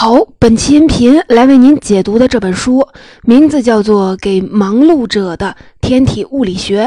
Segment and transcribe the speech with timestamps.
[0.00, 2.86] 好，本期音频来为您解读的这本书，
[3.22, 6.84] 名字叫做《给忙碌者的天体物理学》。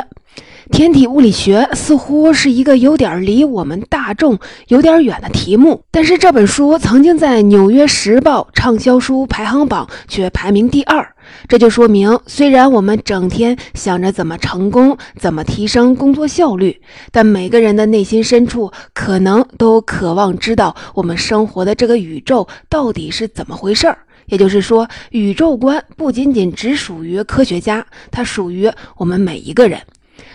[0.71, 11.13] 天体物理学似乎是一个有点离我们大众有点远的题目，但是这本书曾经在《纽约时报》畅销书排行榜却排名第二。
[11.49, 23.97] 这就说明，虽然我们整天想着怎么成功、怎么提升工作效率，但每个人的内心深处可能都渴望知道我们生活的这个宇宙到底是怎么回事儿。
[24.27, 29.81] 也就是说，宇宙观不仅仅只属于科学家，它属于我们每一个人。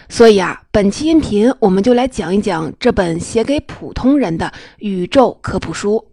[0.09, 6.05] 所以啊，本期音频我们就来讲一讲这本写给普通人的宇宙科普书。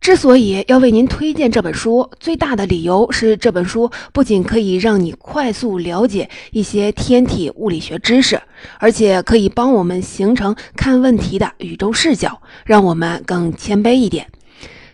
[0.00, 8.42] 之所以要为您推荐这本书，最大的理由是这本书不仅可以让你快速了解一些天体物理学知识，
[8.80, 14.26] 而且可以帮我们形成看问题的宇宙视角，让我们更谦卑一点。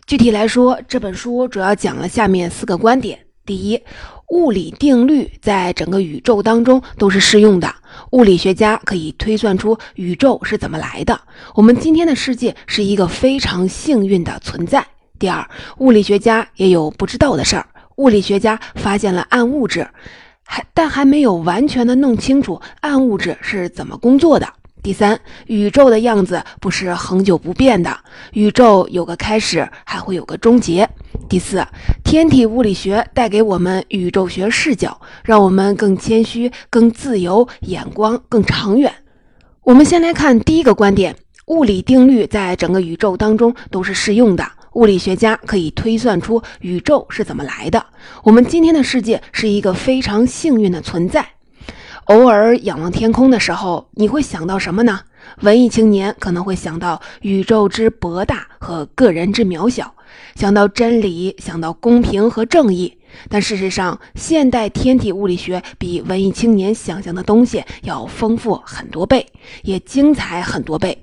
[0.06, 3.82] 具体来说，这本书主要讲了下面四个观点：第一，
[4.28, 7.74] 物理定律在整个宇宙当中都是适用的。
[8.10, 11.18] 物理学家可以推算出宇宙是怎么来的。
[11.54, 14.86] 我们今天的世界是一个非常幸运的存在。
[15.18, 17.66] 第二，物理学家也有不知道的事儿。
[17.96, 19.88] 物理学家发现了暗物质，
[20.44, 24.46] 还但还没有完全的弄清楚暗物质是怎么工作的。
[24.82, 27.98] 第三，宇宙的样子不是恒久不变的，
[28.34, 30.88] 宇宙有个开始，还会有个终结。
[31.28, 31.66] 第四，
[32.04, 38.92] 天体物理学带给我们宇宙学视角，让我们更谦虚、更自由，眼光更长远。
[39.62, 41.14] 我们先来看第一个观点：
[41.46, 44.46] 物理定律在整个宇宙当中都是适用的。
[44.74, 47.84] 物理学家可以推算出宇宙是怎么来的。
[48.22, 51.26] 我们今天的世界是一个非常幸运的存在。
[52.08, 55.00] 偶尔仰望天空的时候，你会想到什么呢？
[55.42, 59.94] 文艺青年可能会想到宇宙之博大和个人之渺小，
[60.34, 62.96] 想到真理，想到公平和正义。
[63.28, 69.26] 但事实上，现代天体物理学比文艺青年想象的东西要丰富很多倍，
[69.62, 71.02] 也精彩很多倍。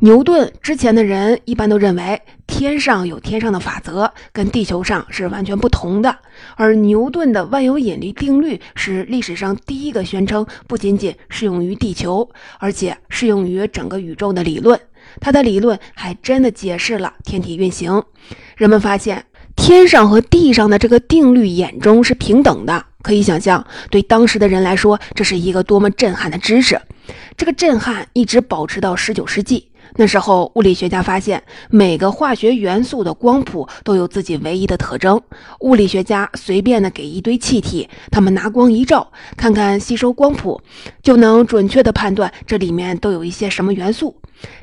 [0.00, 6.18] 牛顿之前的人一般都认为天上有天上的法则，跟地球上是完全不同的。
[6.56, 14.78] 而牛顿的万有引力定律是历史上第一个宣称不仅仅适用于地球，而且适用于整个宇宙的理论。
[15.18, 18.02] 他的理论还真的解释了天体运行。
[18.56, 19.24] 人们发现
[19.56, 22.84] 天上和地上的这个定律眼中是平等的。
[23.02, 26.78] 可以想象，对当时的人来说，这是一个多么震撼的知识。
[27.36, 29.70] 这个震撼一直保持到十九世纪。
[29.94, 35.20] 那时候，物理学家发现每个化学元素的光谱都有自己唯一的特征。
[35.60, 40.60] 物理学家随便的给一堆气体，他们拿光一照，看看吸收光谱，
[41.02, 44.14] 就能准确的判断这里面都有一些什么元素。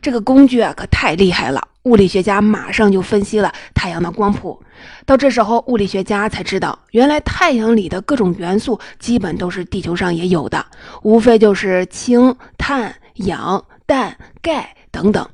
[0.02, 1.62] 这个工具啊，可太厉害了！
[1.84, 4.62] 物理学家马上就分析了太阳的光谱。
[5.06, 10.64] 到这时候，物理学家才知道，原来太阳里的各种元素基本都是地球上也有的，
[11.02, 14.76] 无非就是氢、碳、氧、氮、钙。
[14.94, 15.28] 等等，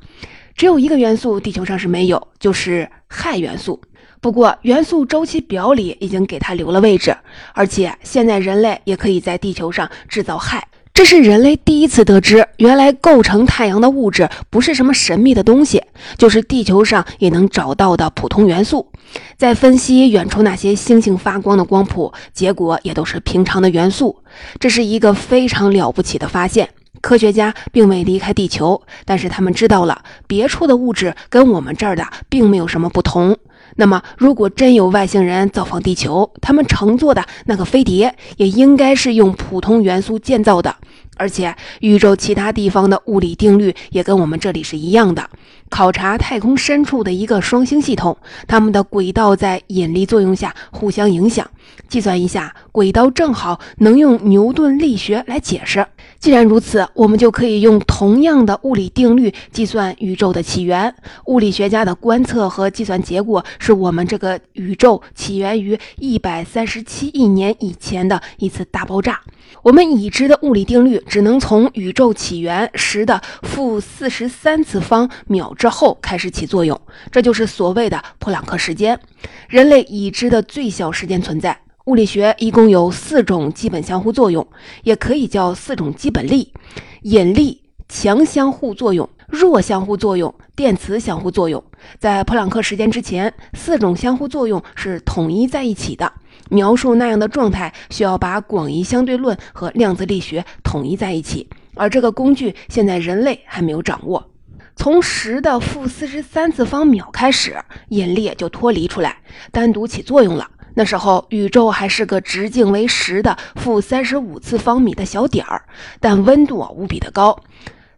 [0.55, 3.79] 只有一个元素地球上是没有，就是氦元素。
[4.21, 7.15] 不过元素周期表里已经给它留了位置，
[7.53, 10.63] 而且现在人类也可以在地球上制造氦。
[10.93, 15.81] 这是人类第一次得知，原来构成太阳的物质不是什么神秘的东西，
[16.17, 18.89] 就是地球上也能找到的普通元素。
[19.37, 24.23] 在分析远处那些星星发光的光谱，结果也都是平常的元素。
[24.59, 26.69] 这是一个非常了不起的发现。
[27.01, 33.37] 科学家并未离开地球，但是他们知道了别处的物质跟我们这儿的并没有什么不同。
[33.75, 40.75] 那么，如果真有外星人造访地球，他们乘坐的那个飞碟也应该是用普通元素建造的。
[41.15, 45.29] 而且，宇宙其他地方的物理定律也跟我们这里是一样的。
[45.69, 51.49] 考察太空深处的一个双星系统，它们的轨道在引力作用下互相影响。
[51.87, 55.85] 计算一下，轨道正好能用牛顿力学来解释。
[56.19, 60.93] 既然如此，我们就可以用同样的物理定律计算宇宙的起源。
[61.25, 69.21] 物理学家的观测和计算结果是我们这个宇宙起源于一百三十七亿年以前的一次大爆炸。
[69.63, 76.79] 我们已知的物理定律只能从宇宙起源时的负四十三次方秒之后开始起作用，
[77.11, 78.97] 这就是所谓的普朗克时间，
[79.49, 81.59] 人类已知的最小时间存在。
[81.87, 84.47] 物理学一共有四种基本相互作用，
[84.83, 86.53] 也可以叫四种基本力：
[87.01, 91.61] 引力、强相互作用、弱相互作用、电磁相互作用。
[91.99, 96.09] 在普朗克时间之前，四种相互作用是统一在一起的。
[96.49, 104.25] 描述那样的状态，需要把广义相对论和量子力学统一在一起，而这个工具现在人类还没有掌握。
[104.79, 109.17] 从十的负四十三次方秒开始，引力就脱离出来，
[109.51, 110.49] 单独起作用了。
[110.73, 115.63] 那时候宇宙还是个直径为十的负三十五次方米的小点儿，
[115.99, 117.37] 但温度啊无比的高。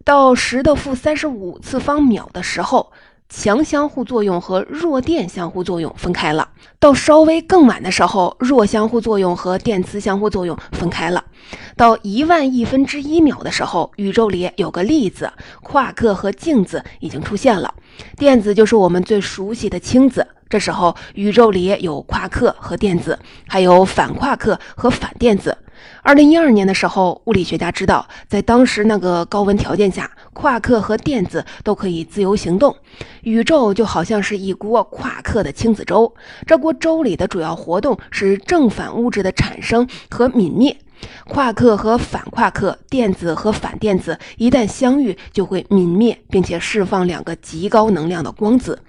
[0.03, 2.91] 到十的负三十五次方秒的时候。
[3.33, 6.49] 强相互作用和弱电相互作用分开了。
[6.79, 11.23] 到稍微更晚的时候，弱相互作用和电磁相互作用分开了。
[11.77, 15.31] 到一万亿分之一秒的时候，宇宙里有个粒子、
[15.63, 17.73] 夸克和镜子已经出现了。
[18.17, 20.27] 电子就是我们最熟悉的氢子。
[20.49, 23.17] 这时候，宇宙里有夸克和电子，
[23.47, 25.57] 还有反夸克和反电子。
[26.03, 32.75] 二零一二年的时候，物理学家知道，在当时那个高温条件下，夸克和电子都可以自由行动。
[33.21, 36.11] 宇宙就好像是一锅夸克的氢子粥，
[36.47, 40.75] 这锅粥里的主要活动是正反物质的产生和泯灭。
[41.27, 48.81] 夸克和反夸克，电子和反电子一旦相遇，就会泯灭，并且释放两个极高能量的光子。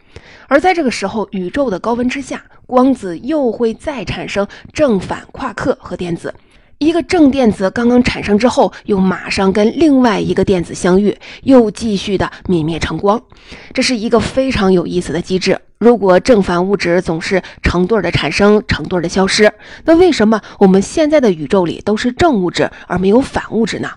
[0.49, 6.35] 而在这个时候，宇宙的高温之下，光子又会再产生正反夸克和电子。
[6.82, 13.23] 一个正电子刚刚产生之后，又马上跟另外一个电子相遇，又继续的泯灭成光。
[13.73, 15.61] 这是一个非常有意思的机制。
[15.79, 19.52] 如果正反物质总是成对的产生，成对的消失，
[19.84, 23.88] 那为什么我们现在的宇宙里都是正物质而没有反物质呢？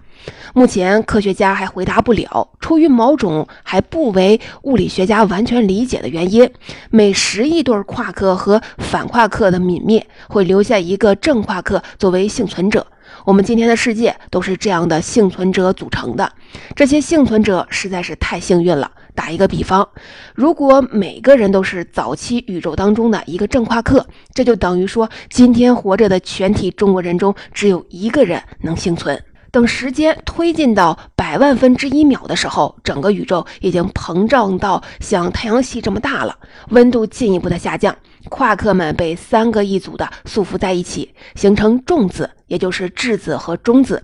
[0.57, 6.49] 目前科学家还回答不了，出于某种还不为物理学家完全理解的原因，
[6.89, 12.87] 每十亿对夸克和反夸克的泯灭会留下一个正夸克作为幸存者。
[13.25, 16.31] 我们今天的世界都是这样的幸存者组成的，
[16.73, 18.89] 这些幸存者实在是太幸运了。
[19.13, 19.85] 打一个比方，
[20.33, 29.21] 如果每个人都是早期宇宙当中的一个正夸克，这就等于说今天活着的全体中国人中只有一个人能幸存。
[29.55, 36.37] 等时间推进到百万分之一秒的时候，整个宇宙已经膨胀到像太阳系这么大了，
[36.71, 37.95] 温度进一步的下降。
[38.29, 44.03] 夸克们被三个一组的束缚在一起，形成重子，也就是质子和中子。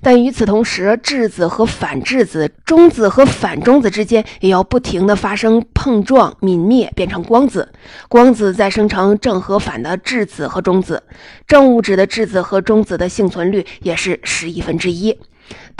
[0.00, 7.72] 但与此同时，质子和反质子、中子和反中子之间也要不停的发生碰撞、泯灭，变成光子。
[8.08, 11.02] 光子再生成正和反的质子和中子。
[11.46, 15.18] 正物质的质子和中子的幸存率也是十亿分之一。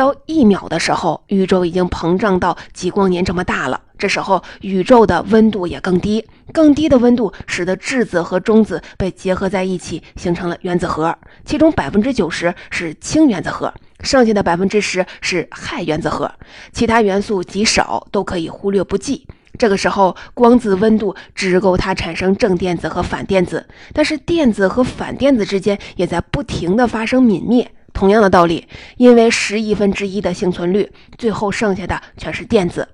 [0.02, 3.80] 到一秒的时候，宇宙已经膨胀到几光年这么大了。
[3.96, 11.16] 这时候，宇宙的温度也更低，更低的温度使得质子和中子被结合在一起，形成了原子核。
[11.44, 16.28] 其中百分之九十是氢原子核，剩下的百分之十是氦原子核，
[16.72, 19.28] 其他元素极少，都可以忽略不计。
[19.56, 27.70] 这个时候，光子温度只够它产生正电子和反电子，但是电子和反电子之间也在不停的发生泯灭。
[27.92, 28.66] 同样的道理，
[28.96, 32.88] 因为十亿分之一的幸存率，最后剩下的全是电子。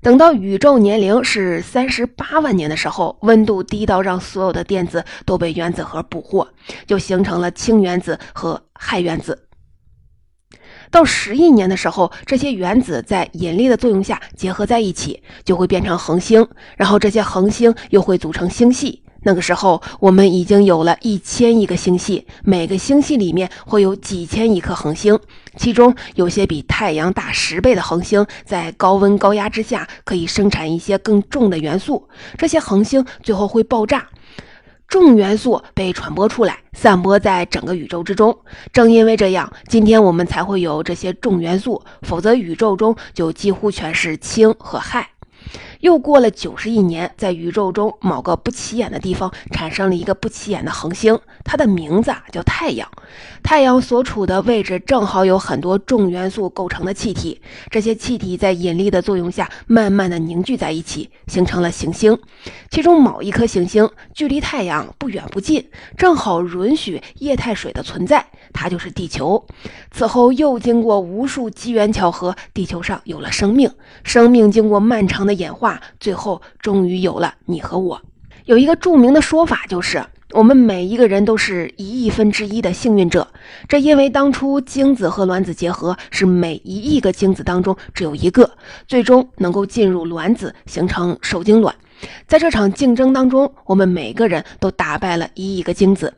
[0.00, 6.48] 等到宇宙年龄是三十八万年的时候，温度低到让所有的电子都被原子核捕获，
[6.86, 9.46] 就形成了氢原子和氦原子。
[10.90, 19.04] 到十亿年的时候，这些原子在引力的作用下结合在一起，就会变成恒星，然后这些恒星又会组成星系。
[19.24, 25.18] 那个时候，我们已经有了一千亿个星系，每个星系里面会有几千亿颗恒星，
[25.56, 34.08] 其中有些比太阳大十倍的恒星，在高温高压之下可以生产一些更重的元素，这些恒星最后会爆炸，
[34.88, 38.36] 重元素被传播出来，散播在整个宇宙之中。
[38.72, 45.06] 正因为这样，今天我们才会有这些重元素，否则宇宙中就几乎全是氢和氦。
[45.82, 52.88] 又过了九十亿年，在宇宙中某个不起眼的地方产生了一个不起眼的恒星，它的名字啊叫太阳。
[53.42, 62.16] 太阳所处的位置正好有很多重元素构成的气体，这些气体在引力的作用下慢慢的凝聚在一起，形成了行星。
[62.70, 69.44] 其中某一颗行星距离太阳不远不近，正好允许液态水的存在，它就是地球。
[69.90, 73.68] 此后又经过无数机缘巧合，地球上有了生命。
[74.04, 75.71] 生命经过漫长的演化。
[76.00, 78.00] 最后，终于有了你和我。
[78.44, 83.28] 有一个著名的说法，就是我们每一个人都是一亿分之一的幸运者。
[83.68, 88.50] 这因为当初精子和卵子结合，是每一亿个精子当中只有一个
[88.88, 91.74] 最终能够进入卵子，形成受精卵。
[92.26, 96.14] 在这场竞争当中，我们每个人都打败了一亿个精子。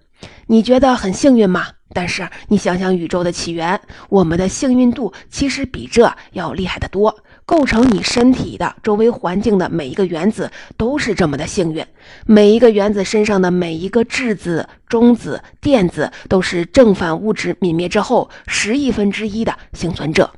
[0.47, 1.67] 你觉得很幸运吗？
[1.95, 7.17] 但是你想想宇宙的起源，我们的幸运度其实比这要厉害得多。
[7.47, 11.85] 构成你身体的周围环境的每一个原子都是这么的幸运，
[12.27, 20.31] 每一个原子身上的每一个质子、中子、电子都是正反物质泯灭之后十亿分之一的幸存者。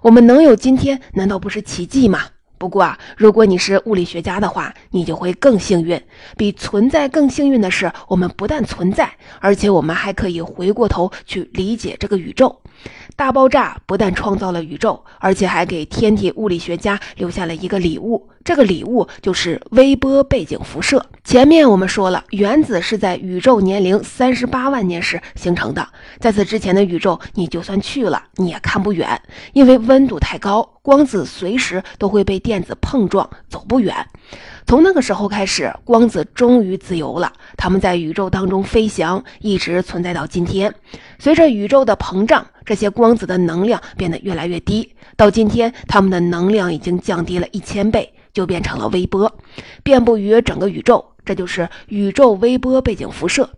[0.00, 2.20] 我们能有今天，难道不是奇迹吗？
[2.58, 6.00] 不过啊，如果你是物理学家的话，你就会更幸运。
[6.36, 9.10] 比存在更幸运的是，我们不但存在，
[9.40, 12.60] 而且我们还可以回过头去理解这个宇宙。
[13.16, 18.28] 大爆炸不但创造了宇宙，而且还给天体物理学家留下了一个礼物。
[18.44, 21.04] 这个礼物就是微波背景辐射。
[21.24, 25.88] 前面我们说了，原子是在宇宙年龄三十八万年时形成的。
[26.20, 29.20] 在此之前的宇宙，你就算去了，你也看不远，
[29.54, 34.06] 因为温度太高，光子随时都会被电子碰撞，走不远。
[34.66, 40.72] 从那个时候开始，光子终于自由了，它们在宇宙当中飞翔，一直存在到今天。
[41.18, 49.32] 随着宇宙的膨胀，这些光子的能量变得越来越低，到今天，它们的能量已经降低了一千倍，就变成了微波，
[49.84, 51.12] 遍布于整个宇宙。
[51.24, 53.50] 这就是宇宙微波背景辐射。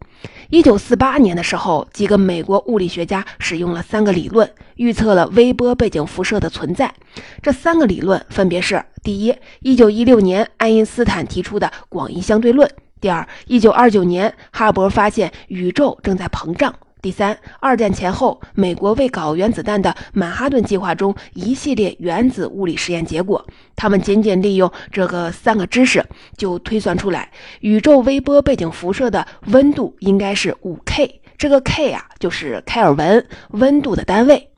[0.49, 6.95] 一九四八年的时候，几个美国物理学家使用了三个理论，预测了微波背景辐射的存在。
[7.43, 12.67] 这三个理论分别是：第一，一九一六年爱因斯坦提出的广义相对论；
[13.03, 16.75] 第二，一九二九年哈勃发现宇宙正在膨胀。
[17.00, 26.05] 第三，二战前后，美国为搞原子弹的曼哈顿计划中一系列原子物理实验结果，他们仅仅利用这个三个知识，
[26.37, 34.50] 就推算出来宇宙微波背景辐射的温度应该是五 K，这个 K 啊就是开尔文温度的单位。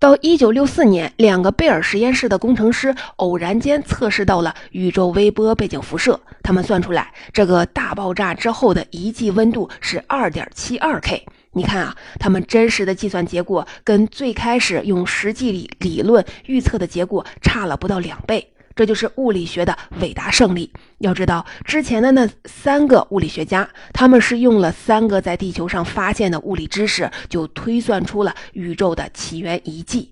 [0.00, 11.24] 到一九六四年，两个贝尔实验室的工程师偶然间测试到了宇宙微波背景辐射，他们算出来这个大爆炸之后的遗迹温度是二点七二 K。
[11.54, 20.70] 你看啊，他们真实的计算结果跟最开始用实际理理论预测的结果差了不到两倍，这就是物理学的伟大胜利。
[20.98, 30.10] 要知道，之前的那三个物理学家，他们是用了三个在地球上发现的物理知识，就推算出了宇宙的起源遗迹。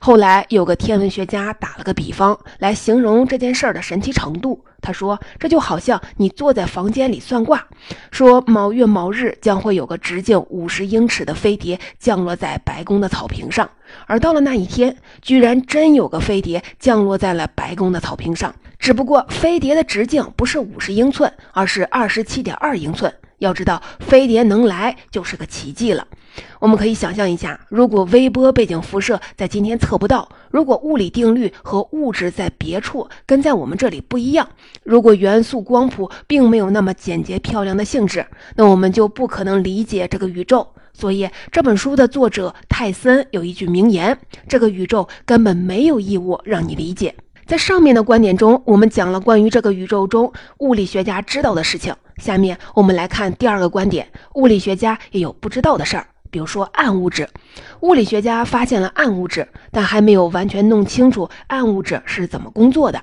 [0.00, 4.64] 后来有个天文学家打了个比方来形容这件事儿的神奇程度。
[4.80, 7.64] 他说：“这就好像你坐在房间里算卦，
[8.10, 13.70] 说某月某日将会有个直径五十英尺的飞碟降落在白宫的草坪上，
[14.06, 18.52] 而到了那一天，居然真有个飞碟降落在了白宫的草坪上。
[18.80, 23.14] 只不过飞碟的直径不是五十英寸，而是二十七点二英寸。
[23.42, 26.06] 要知道，飞碟能来就是个奇迹了。”
[26.60, 34.48] 我们可以想象一下，如果微波背景辐射在今天测不到，如果物理定律和物质在别处跟在我们这里不一样，
[34.82, 38.24] 如果元素光谱并没有那么简洁漂亮的性质，
[38.56, 40.66] 那我们就不可能理解这个宇宙。
[40.94, 44.16] 所以这本书的作者泰森有一句名言：
[44.48, 47.14] 这个宇宙根本没有义务让你理解。
[47.44, 51.94] 在上面的观点中，我们讲了关于这个宇宙中物理学家知道的事情。
[52.16, 56.06] 下面我们来看第二个观点：物理学家也有不知道的事儿。
[56.30, 57.28] 比如说暗物质，
[57.80, 63.02] 物理学家发现了暗物质，但还没有完全弄清楚暗物质是怎么工作的。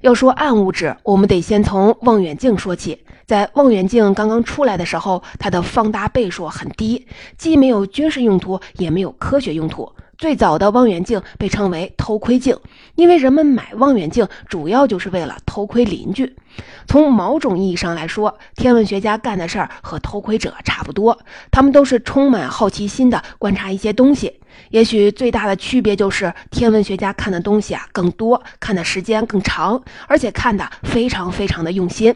[0.00, 3.04] 要说暗物质，我们得先从望远镜说起。
[3.26, 7.06] 在望远镜刚刚出来的时候，它的放大倍数很低，
[7.36, 9.92] 既没有军事用途，也没有科学用途。
[10.18, 12.56] 最早的望远镜被称为偷窥镜，
[12.94, 16.36] 因为人们买望远镜主要就是为了偷窥邻居。
[16.86, 21.18] 从某种意义上来说，天文学家干的事儿和偷窥者差不多，
[21.50, 24.40] 他们都是充满好奇心的观察一些东西。
[24.70, 32.14] 也许最大的区别就是，天文学家看的东西啊更多，看的时间更长，而且看的非常非常的用心。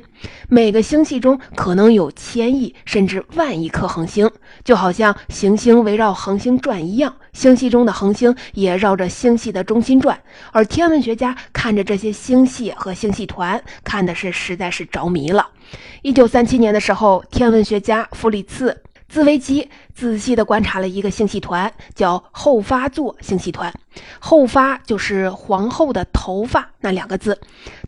[0.49, 4.31] 每个星系中可能有千亿甚至万亿颗恒星，
[4.64, 7.14] 就好像行星围绕恒星转一样。
[7.33, 10.19] 星系中的恒星也绕着星系的中心转，
[10.52, 15.47] 而天文学家看着这些星系和星系团，看的是实在是着迷了。
[16.00, 18.83] 一九三七年的时候，天文学家弗里茨。
[19.08, 23.72] 自维基仔细地观察了一个星系团，叫后发座星系团。
[24.18, 27.38] 后发就是皇后的头发那两个字，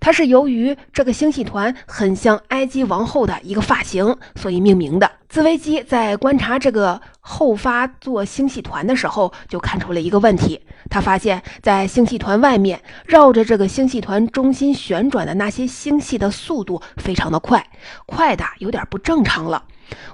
[0.01, 5.11] 它是由于这个星系团很像埃及王后的一个发型，所以命名的。
[5.29, 10.59] 自维基在观察这个后发座星系团的时候，就看出了一个问题。
[10.89, 17.67] 他发现，在星系团外面绕着这个星系团中心旋转的那些星系的速度非常的快，
[18.07, 19.65] 快的有点不正常了。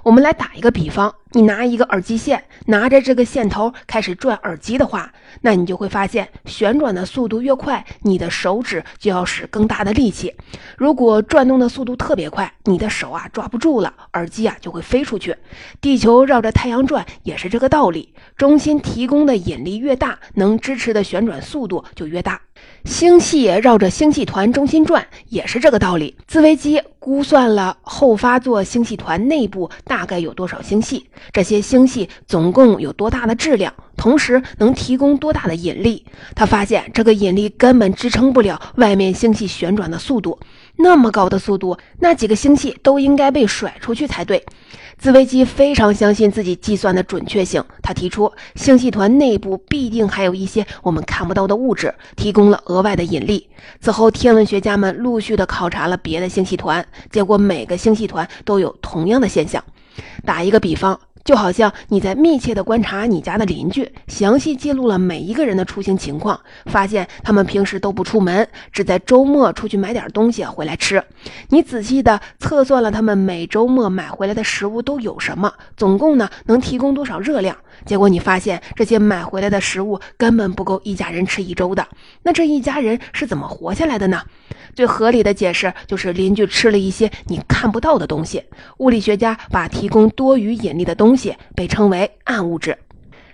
[0.03, 10.33] 我们来打一个比方，你拿一个耳机线，拿着这个线头开始转耳机的话，那你就会发现，旋转的速度越快，你的手指就要使更大的力气。
[10.77, 15.35] 如果转动的速度特别快，你的手啊抓不住了，耳机啊就会飞出去。
[15.81, 22.39] 地球绕着太阳转也是这个道理，中心提供的引力越大，能支持的旋转速度就越大。
[22.83, 26.15] 星系绕着星系团中心转也是这个道理。
[26.27, 36.05] 自维基估算了后发座星系团内部大概有多少星系，这些星系总共有多大的质量，同时能提供多大的引力。
[36.35, 40.39] 他发现这个引力根本支撑不了外面星系旋转的速度，
[40.75, 44.43] 那么高的速度，那几个星系都应该被甩出去才对。
[45.05, 53.47] 斯维基非常相信自己计算的准确性，他提出星系团内部必定还有一些我们看不到的物质，提供了额外的引力。
[53.79, 59.63] 此后，天文学家们陆续的考察了别的星系团，结果每个星系团都有同样的现象。
[60.25, 60.99] 打一个比方。
[61.25, 71.03] 就好像你在密切的观察你家的邻居，详细记录了每一个人的出行情况，发现他们平时都不出门，只在周末出去买点东西回来吃。
[71.49, 77.57] 你仔细的测算了他们每周末买回来的食物都有什么，总共呢能提供多少热量？
[77.85, 81.87] 结果你发现这些买回来的食物根本不够一家人吃一周的。
[82.21, 84.21] 那这一家人是怎么活下来的呢？
[84.75, 88.43] 最合理的解释就是邻居吃了一些你看不到的东西。
[88.77, 92.77] 物理学家把提供多余引力的东西被称为暗物质。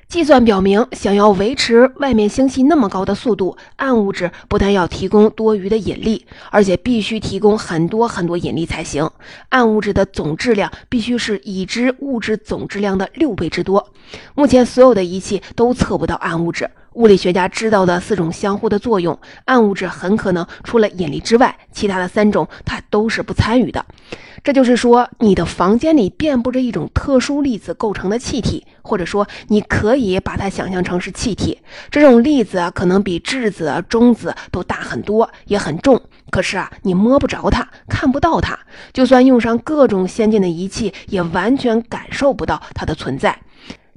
[0.07, 9.09] 计算表明，想要维持外面星系那么高的速度，暗物质不但要提供多余的引力，而且必须提供很多很多引力才行。
[9.47, 13.93] 暗物质的总质量必须是已知物质总质量的六倍之多。
[14.35, 16.69] 目前所有的仪器都测不到暗物质。
[16.93, 23.85] 物理学家知道的四种相互的作用，暗物质很可能除了引力之外，其他的三种它都是不参与的。
[24.43, 31.59] 这就是说，你的房间里遍布着一种特殊粒子构成的气体，或者说，你可以把它想象成是气体。
[31.89, 36.01] 这种粒子啊，可能比质子、中子都大很多，也很重。
[36.29, 38.57] 可是啊，你摸不着它，看不到它，
[38.91, 43.37] 就算用上各种先进的仪器，也完全感受不到它的存在。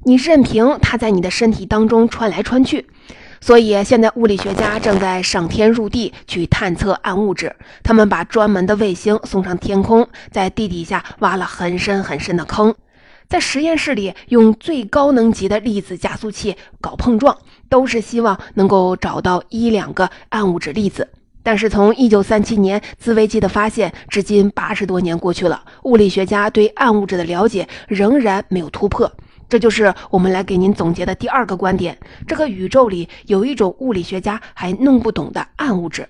[0.05, 2.87] 你任凭它在你的身体当中穿来穿去。
[3.41, 7.55] 所以，现在物理学家正在上天入地去探测暗物质。
[7.83, 12.73] 他们把专门的卫星送上天空，在地底下挖了很深很深的坑，
[13.27, 17.37] 在实验室里用最高能级的粒子加速器搞碰撞，
[17.69, 21.07] 都是希望能够找到一两个暗物质粒子。
[21.43, 29.11] 但是，从1937年自维基的发现至今八十多年过去了，物理学家对暗物质的了解仍然没有突破。
[29.47, 36.07] 这就是我们来给您总结的第二个观点：这个宇宙里有一种物理学家还弄不懂的暗物质。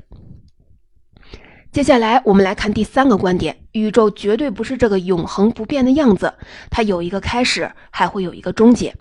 [1.71, 6.33] 接下来，我们来看第三个观点：宇宙绝对不是这个永恒不变的样子，
[6.69, 8.95] 它有一个开始，还会有一个终结。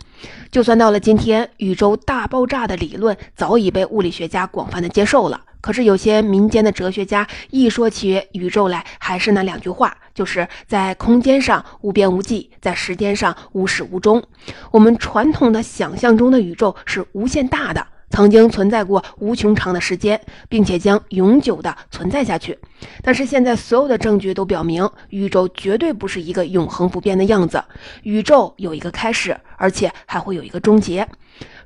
[0.51, 5.39] 就算到了今天，宇宙大爆炸的理论早已被物理学家广泛的接受了。
[5.61, 14.23] 可是有些民间的哲学家一说起宇宙来，还是那两句话，就是在空间上无边无际，在时间上无始无终。
[14.71, 22.57] 我们传统的想象中的宇宙是无限大的，曾经存在过无穷长的时间，并且将永久的存在下去。
[23.03, 27.61] 但是现在所有的证据都表明，宇宙绝对不是一个永恒不变的样子，
[28.03, 31.05] 宇宙有一个开始，而且还会有一个终结。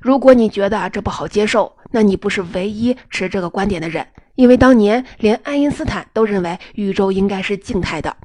[0.00, 8.16] 如果你觉得这不好接受，那你不是唯一持这个观点的人，因为当年连爱因斯坦都认为宇宙应该是静态的。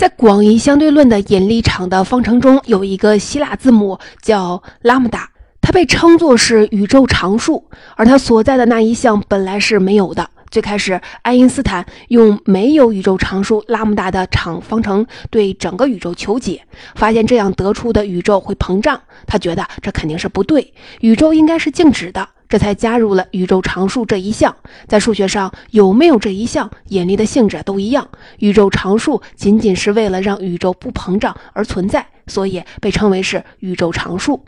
[0.00, 5.28] 在广义相对论的引力场的方程中，有一个希腊字母叫拉姆达，
[5.60, 10.30] 它被称作是宇宙常数，而它所在的那一项本来是没有的。
[10.50, 16.62] 最开始，爱因斯坦用没有宇宙常数拉姆达的场方程对整个宇宙求解，
[16.94, 18.98] 发现这样得出的宇宙会膨胀。
[19.26, 24.54] 他觉得这肯定是不对，宇宙应该是静止的，这才加入了宇宙常数这一项。
[24.88, 28.06] 在数学上，有没有这一项，引力的性质都一样。
[28.40, 34.44] 宇宙常数仅仅是为了让宇宙不膨胀而存在，所以被称为是宇宙常数。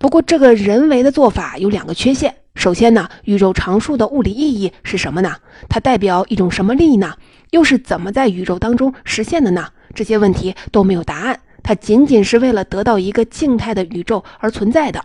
[0.00, 2.34] 不过，这个人为的做法有两个缺陷。
[2.56, 5.36] 首先呢，宇宙常数的物理意义是什么呢？
[5.68, 7.14] 它代表一种什么力呢？
[7.52, 9.68] 又是怎么在宇宙当中实现的呢？
[9.94, 11.38] 这些问题都没有答案。
[11.62, 15.04] 它仅仅是为了得到一个静态的宇宙而存在的。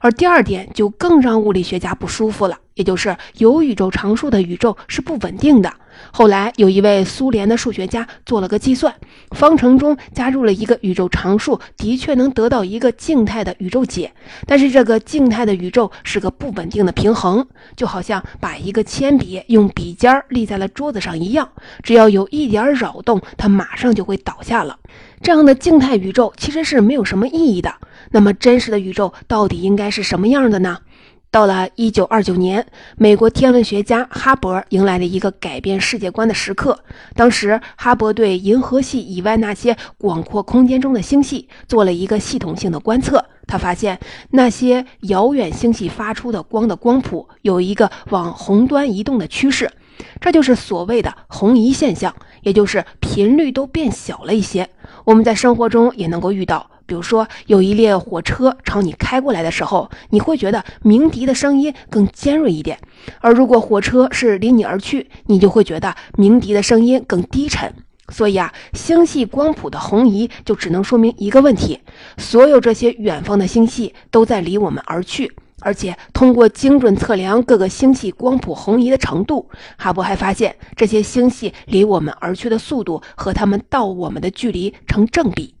[0.00, 5.72] 而第二点就更让物理学家不舒服了，也就是有宇宙常数的宇宙是不稳定的。
[6.12, 8.94] 后来有一位苏联的数学家做了个计算，
[9.32, 14.10] 方程中加入了一个宇宙常数，的确能得到一个静态的宇宙解。
[14.46, 21.46] 但是这个静态的宇宙是个不稳定的平衡，就好像把一个铅笔用笔尖立在了桌子上一样，
[21.82, 24.78] 只要有一点扰动，它马上就会倒下了。
[25.22, 27.74] 这样的静态宇宙其实是没有什么意义的。
[28.10, 30.78] 那么，真实的宇宙到底应该是什么样的呢？
[31.30, 36.76] 到了一九二九年，美国天文学家哈勃迎来了一个改变世界观的时刻。
[37.14, 43.24] 当时，哈勃对银河系以外那些广阔空间中的星系做了一个系统性的观测。
[43.46, 49.70] 他发现，那些遥远星系发出的光的光谱有一个往红端移动的趋势，
[50.20, 54.68] 这就是所谓的红移现象，也就是频率都变小了一些。
[55.04, 56.70] 我们在生活中也能够遇到。
[56.86, 62.76] 比如说，有一列火车朝你开过来的时候，你会觉得鸣笛的声音更尖锐一点；
[63.20, 67.72] 而如果火车是离你而去，你就会觉得鸣笛的声音更低沉。
[68.08, 71.78] 所以啊，星系光谱的红移就只能说明一个问题：
[72.18, 75.30] 所有这些远方的星系都在离我们而去。
[75.60, 85.54] 而且，通过精准测量各个星系光谱红移的程度，哈勃还发现这些星系离我们而去的速度和它们到我们的距离成正比。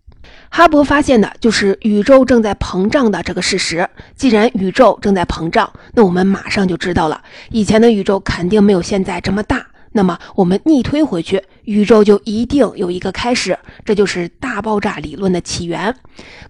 [0.50, 3.88] 哈勃发现的就是宇宙正在膨胀的这个事实。
[4.16, 9.66] 既然宇宙正在膨胀，那我们马上就知道了，以前的宇宙肯定没有现在这么大。
[9.92, 15.94] 那么我们逆推回去，宇宙就一定有一个开始，这就是大爆炸理论的起源。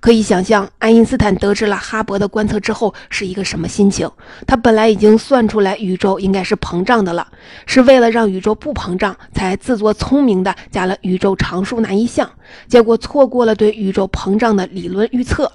[0.01, 4.11] 可以想象，爱因斯坦得知了哈勃的观测之后是一个什么心情？
[4.47, 7.27] 他本来已经算出来宇宙应该是膨胀的了，
[7.67, 12.31] 是为了让宇宙不膨胀，才自作聪明的加了宇宙常数那一项，
[12.69, 15.51] 结果错过了对宇宙膨胀的理论预测。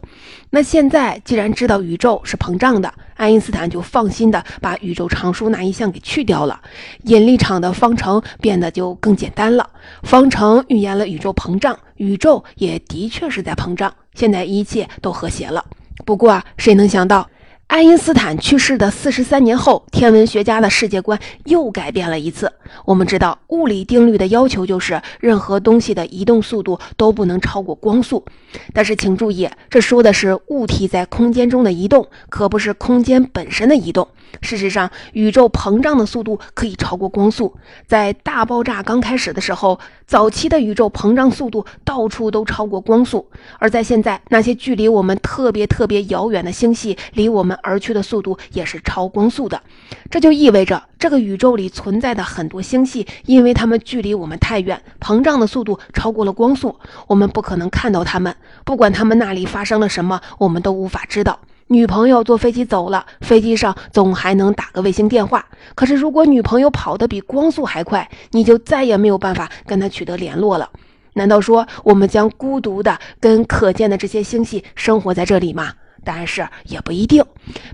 [0.56, 6.58] 那现在既然知道宇宙是膨胀的，爱因斯坦就放心的把宇宙常数那一项给去掉了，
[7.04, 9.70] 引力场的方程变得就更简单了。
[10.04, 15.62] 方程预言了宇宙膨胀，宇宙也的确是在膨胀，现在一切都和谐了。
[16.06, 17.30] 不过，谁能想到？
[17.68, 22.54] 爱因斯坦去世的四十三年后，天文学家的世界观又改变了一次。
[22.86, 28.24] 我们知道，物理定律的要求就是任何东西的移动速度都不能超过光速。
[28.72, 34.08] 但是，请注意，这说的是物体在空间中的移动，可不是空间本身的移动。
[34.42, 37.56] 事实上，宇宙膨胀的速度可以超过光速。
[37.88, 43.28] 在大爆炸刚开始的时候，早期的宇宙膨胀速度到处都超过光速。
[43.60, 49.62] 而在现在，那些距离我们特别特别遥远的星系，离我们而去的速度也是超光速的。
[50.10, 56.76] 这就意味着，这个宇宙里存在的很多星系，因为它们距离我们太远，膨胀的速度超过了光速，
[57.08, 58.36] 我们不可能看到它们。
[58.64, 61.40] 不管它们那里发生了什么，我们都无法知道。
[61.68, 65.44] 女朋友坐飞机走了，飞机上总还能打个卫星电话。
[65.74, 70.70] 可是，如果女朋友跑得比光速还快，你就再也没有办法跟她取得联络了。
[71.14, 75.74] 难道说我们将孤独的跟可见的这些星系生活在这里吗？
[76.06, 77.22] 答案是也不一定。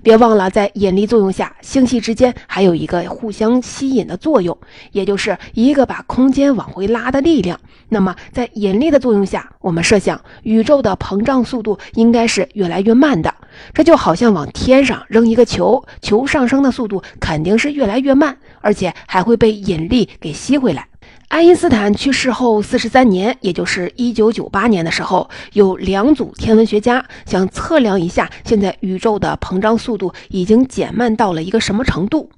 [0.02, 4.56] 别忘了，在引力作用下，星系之间还有一个互相吸引的作用，
[4.90, 7.60] 也就是一个把空间往回拉的力量。
[7.88, 13.32] 那么，在引力的作用下，我们设想宇宙的膨胀速度应该是越来越慢的。
[13.74, 20.88] 这就好像往天上扔一个球，球上升的速度肯定是越来越慢，而且还会被引力给吸回来。
[21.32, 32.28] 爱因斯坦去世后四十三年，也就是一九九八年的时候，有两组天文学家想测量一下现在宇宙的膨胀速度已经减慢到了一个什么程度。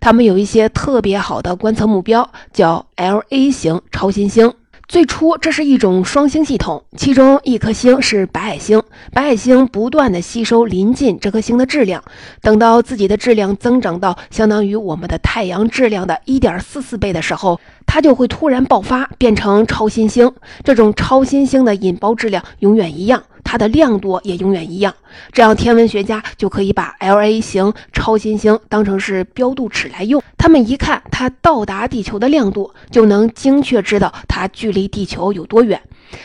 [0.00, 4.52] 他们有一些特别好的观测目标，叫 L A 型超新星。
[4.90, 8.82] 最初，这是一种双星系统，其中一颗星是白矮星。
[9.12, 12.02] 白矮星不断的吸收临近这颗星的质量，
[12.42, 20.28] 等到自己的质量增长到相当于我们的太阳质量的一点四四倍的时候，它就会突然爆发，变成超新星。
[20.64, 23.22] 这种超新星的引爆质量永远一样。
[23.44, 24.94] 它的亮度也永远一样，
[25.32, 30.22] 这样天文学家就可以把 L A 型超新星当成是标度尺来用。
[30.38, 35.80] 他们一看它到达地球的亮度，就能精确知道它距离地球有多远。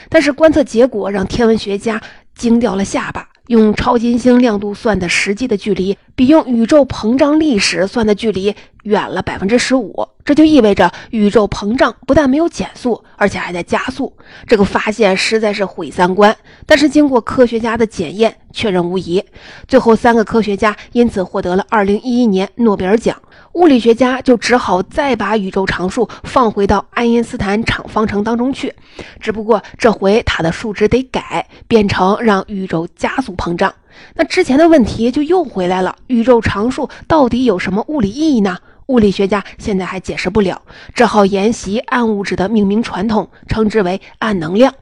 [0.09, 2.01] 但是观测结果让天文学家
[2.35, 3.29] 惊掉了下巴。
[3.47, 10.07] 用超新星亮度算的实际的距离，比用宇宙膨胀历史算的距离远了百分之十五。
[10.25, 14.11] 这就意味着宇宙膨胀不但没有减速，而且还在加速。
[14.47, 16.35] 这个发现实在是毁三观。
[16.65, 19.23] 但是经过科学家的检验，确认无疑。
[19.67, 23.15] 最后三个科学家因此获得了二零一一年诺贝尔奖。
[23.53, 28.73] 物理学家就只好再把宇宙常数放回到爱因斯坦场方程当中去，
[29.19, 33.71] 只不过这回它的数值得改，变成让宇宙加速膨胀。
[34.15, 38.57] 那之前的问题就又回来了：宇宙常数到底有什么物理意义呢？
[38.87, 40.61] 物理学家现在还解释不了，
[40.93, 44.73] 只好沿袭暗物质的命名传统，称之为暗能量。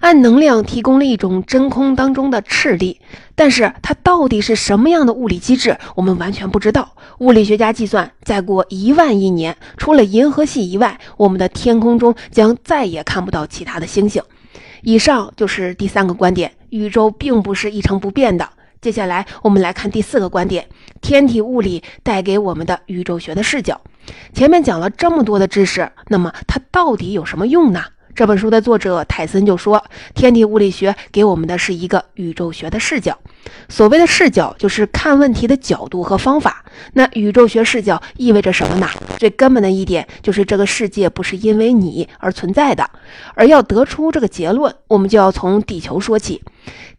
[0.00, 3.00] 暗能量提供了一种真空当中的斥力，
[3.34, 6.94] 但是它到底是什么样的物理机制，我们完全不知道。
[7.18, 14.22] 物理学家计算，再过一万亿年，除了银河系以外，我们的天空中将再也看不到其他的星星。
[14.82, 18.48] 以上就是第三个观点，宇宙并不是一成不变的。
[18.80, 20.68] 接下来我们来看第四个观点，
[21.00, 23.80] 天体物理带给我们的宇宙学的视角。
[24.32, 27.82] 前面讲了这么多的知识，那么它到底有什么用呢？
[28.14, 33.16] 这本书的作者泰森就说，天体物理学给我们的是一个宇宙学的视角。
[33.68, 36.64] 所谓的视角，就是看问题的角度和方法。
[36.94, 38.88] 那宇宙学视角意味着什么呢？
[39.18, 42.88] 最根本的一点就是这个世界不是因为你而存在的。
[43.34, 46.42] 而要得出这个结论，我们就要从地球说起。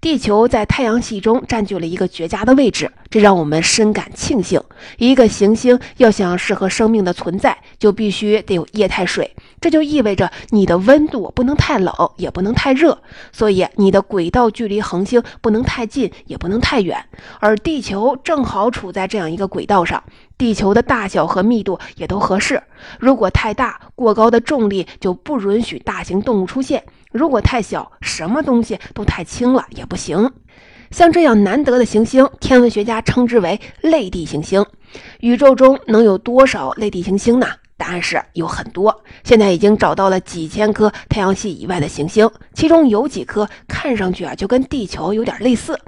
[0.01, 4.61] 地球在太阳系中占据了一个绝佳的位置，这让我们深感庆幸。
[4.97, 9.35] 一个行星要想适合生命的存在，就必须得有液态水。
[9.59, 12.97] 这就意味着你的温度不能太冷，也不能太热，
[13.33, 17.03] 所以你的轨道距离恒星不能太近，也不能太远。
[17.41, 20.01] 而地球正好处在这样一个轨道上，
[20.37, 22.63] 地球的大小和密度也都合适。
[22.99, 26.85] 如果太大，过高的重力就不允许大型动物出现。
[27.11, 30.31] 如果太小，什么东西都太轻了也不行。
[30.91, 34.63] 像这样难得的行星，天文学家称之为类地行星。
[35.19, 37.47] 宇宙中能有多少类地行星呢？
[37.77, 39.03] 答案是有很多。
[39.23, 45.79] 现在已经找到了几千颗太阳系以外的行星，其中有几颗看上去啊就跟地球有点类似。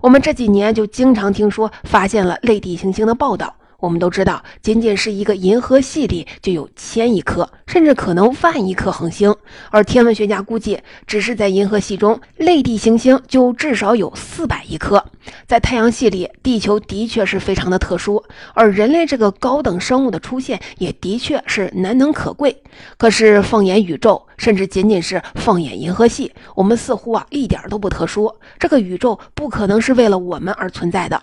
[0.00, 3.52] 我们这几年就经常听说发现了类地行星的报道。
[3.82, 9.34] 我们都知道，仅仅是一个银河系里就有千亿颗，甚至可能万亿颗恒星。
[9.70, 15.04] 而天文学家估计，只是在银河系中，类地行星就至少有四百亿颗。
[15.48, 18.22] 在太阳系里，地球的确是非常的特殊，
[18.54, 22.62] 而人类这个高等生物的出现也的确是难能可贵。
[22.96, 28.32] 可是，放眼宇宙，甚至仅仅是放眼银河系，我们似乎啊一点都不特殊。
[28.60, 31.20] 这个宇宙不可能是为了我们而存在的。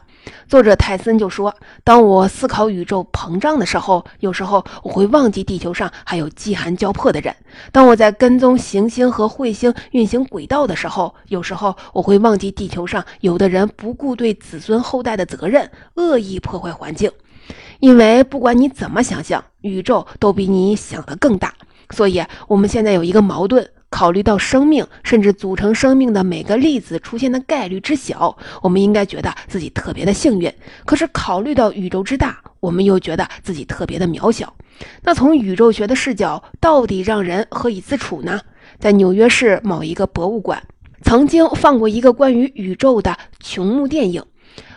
[0.48, 7.34] 作者泰森就说：“当我思考宇宙膨胀的时候，有时候我会忘记地球上还有饥寒交迫的人；
[7.72, 17.12] 当我在跟踪行星和彗星运行轨道的时候，有时候我会忘记地球上有的人不顾对子孙后代的责任，恶意破坏环境。
[17.80, 21.54] 因为不管你怎么想象，宇宙都比你想的更大。
[21.92, 30.52] 所以，我们现在有一个矛盾。”考虑到生命，甚至组成生命的每个粒子出现的概率之小，我们应该觉得自己特别的幸运。
[30.86, 34.54] 可是考虑到宇宙之大，我们又觉得自己特别的渺小。
[35.04, 38.40] 那从宇宙学的视角，到底让人何以自处呢？
[38.78, 40.64] 在纽约市某一个博物馆，
[41.02, 44.24] 曾经放过一个关于宇宙的穹幕电影，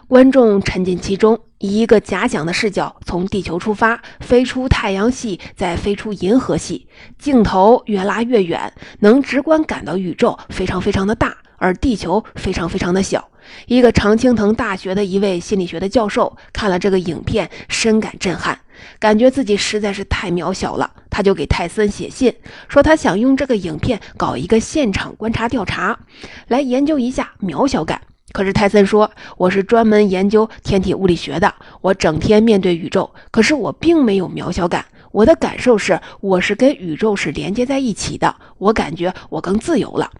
[0.09, 1.39] 观众沉浸其中。
[1.63, 6.89] 以一个假想的视角，从地球出发，飞出太阳系，再飞出银河系，
[7.21, 13.29] 镜头越拉越远，能直观感到宇宙非常非常的大，而地球非常非常的小。
[13.67, 18.59] 一个常青藤大学的一位心理学的教授看了这个影片，深感震撼，
[18.99, 20.91] 感觉自己实在是太渺小了。
[21.11, 22.35] 他就给泰森写信，
[22.69, 26.01] 说他想用这个影片搞一个现场观察调查，
[26.49, 28.01] 来研究一下渺小感。
[28.33, 34.85] 可是泰森说：“我是专门研究天体物理学的，我整天面对宇宙，可是我并没有渺小感。
[35.11, 40.11] 我的感受是，我是跟宇宙是连接在一起的，我感觉我更自由了。”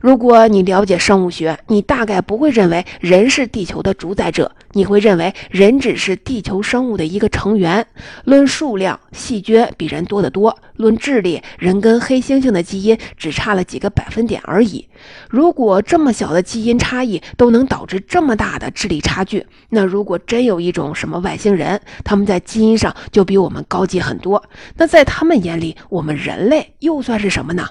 [0.00, 7.86] 如果你了解生物学，你大概不会认为人是地球的主宰者，你会认为人只是地球生物的一个成员。
[8.24, 14.86] 论数量，细菌比人多得多；论智力，人跟黑猩猩的基因只差了几个百分点而已。
[15.28, 24.42] 如果这么小的基因差异都能导致这么大的智力差距，那如果真有一种什么外星人，他们在基因上就比我们高级很多，
[24.76, 27.66] 那在他们眼里，我们人类又算是什么呢？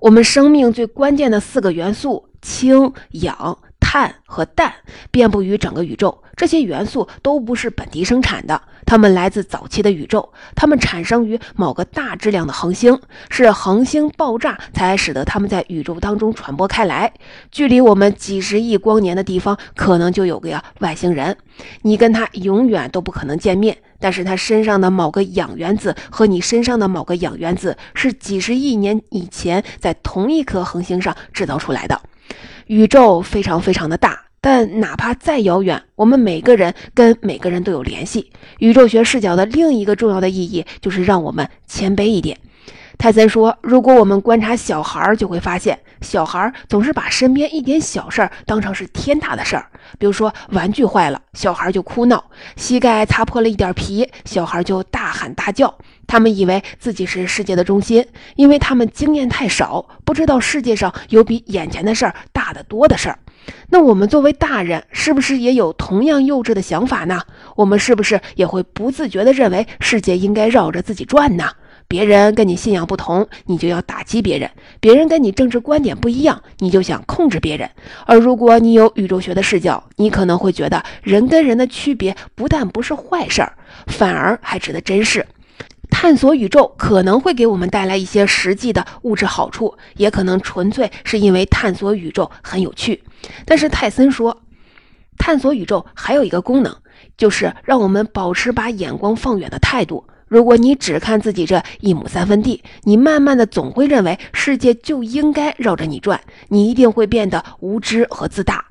[0.00, 4.72] 我们生命最关键的四个元素：氢、氧、碳和氮，
[5.10, 6.22] 遍布于整个宇宙。
[6.34, 17.12] 这些元素都不是本地生产的，它们来自早期的宇宙，它们产生于某个大质量的恒星，是恒星爆炸才使得它们在宇宙当中传播开来。
[17.50, 21.36] 距离我们几十亿光年的地方，可能就有个呀外星人，
[21.82, 23.76] 你跟他永远都不可能见面。
[24.00, 32.00] 但是他身上的某个氧原子和你身上的某个氧原子是几十亿年以前在同一颗恒星上制造出来的。
[32.66, 38.30] 宇宙非常非常的大，但哪怕再遥远，我们每个人跟每个人都有联系。
[38.58, 42.38] 宇宙学视角的另一个重要的意义就是让我们谦卑一点。
[42.96, 49.66] 泰森说：“如果我们观察小孩，就会发现，小孩总是把身边一点小事儿当成是天大的事儿。
[49.98, 52.18] 比如说，玩具坏了，小孩就哭闹；
[52.56, 55.74] 膝盖擦破了一点皮，小孩就大喊大叫。
[56.06, 58.04] 他们以为自己是世界的中心，
[58.36, 63.18] 因为他们经验太少，不知道世界上有比眼前的事儿大得多的事儿。
[63.68, 67.22] 那我们作为大人，是不是也有同样幼稚的想法呢？
[67.56, 71.48] 我们是不是也会不自觉地认为世界应该绕着自己转呢？”
[71.90, 74.48] 别人跟你信仰不同，你就要打击别人；
[74.78, 77.68] 别人跟你政治观点不一样，你就想控制别人。
[78.06, 83.54] 而如果你有宇宙学的视角，你可能会觉得人跟人的区别不但不是坏事儿，
[83.88, 85.26] 反而还值得珍视。
[85.90, 93.02] 探索宇宙可能会给我们带来一些实际的物质好处，也可能纯粹是因为探索宇宙很有趣。
[93.44, 94.40] 但是泰森说，
[95.18, 96.72] 探索宇宙还有一个功能，
[97.16, 100.04] 就是让我们保持把眼光放远的态度。
[100.30, 108.64] 如果你只看自己这一亩三分地，你慢慢的总会认为世界就应该绕着你转，你一定会变得无知和自大。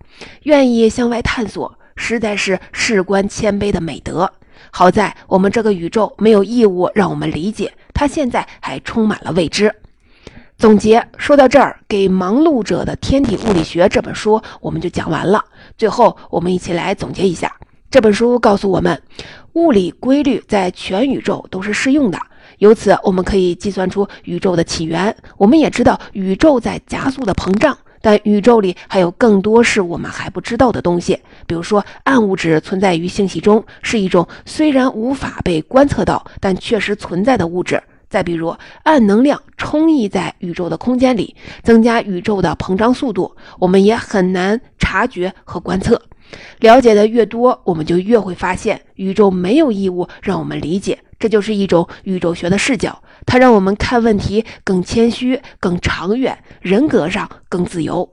[0.43, 4.31] 愿意向外探索，实在是事关谦卑的美德。
[4.71, 9.75] 好在我们这个宇宙没有义务让我们理解，它现在还充满了未知。
[10.57, 15.43] 总结说到这儿，《给忙碌者的天体物理学》这本书我们就讲完了。
[15.77, 17.53] 最后，我们一起来总结一下。
[17.91, 19.01] 这本书告诉我们，
[19.53, 22.19] 物理规律在全宇宙都是适用的，
[22.59, 25.15] 由此我们可以计算出宇宙的起源。
[25.37, 31.17] 我们也知道宇宙在加速的膨胀，但宇宙里还有更多是我们还不知道的东西。
[31.47, 37.81] 比如说，暗物质存在于星系中，是一种虽然无法被观测到，但确实存在的物质。
[38.07, 45.99] 再比如，暗能量充溢在宇宙的空间里，增加宇宙的膨胀速度，我们也很难察觉和观测。
[46.59, 58.09] 了解的越多，我们就越会发现，宇宙没有义务让我们理解，这就是一种宇宙学的视角，它让我们看问题更谦虚、更长远，人格上更自由。